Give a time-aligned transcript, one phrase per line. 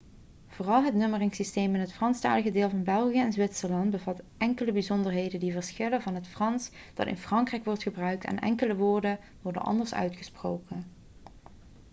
[0.47, 5.51] vooral het nummeringssysteem in het franstalige deel van belgië en zwitserland bevat enkele bijzonderheden die
[5.51, 10.85] verschillen van het frans dat in frankrijk wordt gebruikt en enkele woorden worden anders uitgesproken